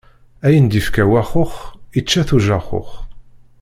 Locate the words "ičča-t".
1.99-2.29